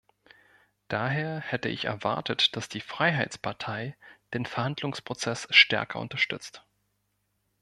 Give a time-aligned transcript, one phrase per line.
[0.87, 3.95] Daher hätte ich erwartet, dass die Freiheitspartei
[4.33, 6.65] den Verhandlungsprozess stärker unterstützt.